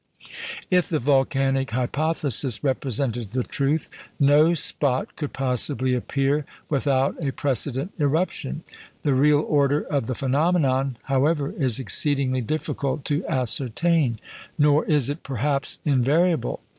[0.71, 3.87] If the "volcanic hypothesis" represented the truth,
[4.19, 8.63] no spot could possibly appear without a precedent eruption.
[9.03, 14.17] The real order of the phenomenon, however, is exceedingly difficult to ascertain;
[14.57, 16.61] nor is it perhaps invariable.